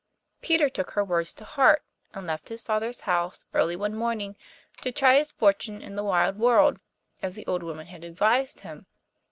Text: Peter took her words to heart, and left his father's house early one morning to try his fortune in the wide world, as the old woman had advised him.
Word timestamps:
Peter 0.41 0.67
took 0.67 0.89
her 0.93 1.03
words 1.03 1.31
to 1.31 1.43
heart, 1.43 1.83
and 2.11 2.25
left 2.25 2.49
his 2.49 2.63
father's 2.63 3.01
house 3.01 3.37
early 3.53 3.75
one 3.75 3.93
morning 3.93 4.35
to 4.77 4.91
try 4.91 5.15
his 5.15 5.31
fortune 5.31 5.79
in 5.79 5.93
the 5.95 6.03
wide 6.03 6.37
world, 6.39 6.79
as 7.21 7.35
the 7.35 7.45
old 7.45 7.61
woman 7.61 7.85
had 7.85 8.03
advised 8.03 8.61
him. 8.61 8.87